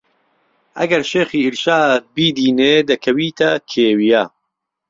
ئهگەر 0.77 1.03
شێخی 1.11 1.43
ئیرشاد 1.45 2.01
بيدينێ 2.15 2.73
دهکهویتهکێوییه 2.89 4.23